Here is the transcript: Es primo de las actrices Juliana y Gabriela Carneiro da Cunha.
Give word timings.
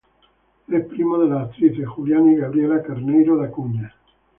Es 0.67 0.83
primo 0.85 1.19
de 1.19 1.29
las 1.29 1.43
actrices 1.49 1.87
Juliana 1.87 2.31
y 2.31 2.35
Gabriela 2.37 2.81
Carneiro 2.81 3.37
da 3.37 3.51
Cunha. 3.51 3.93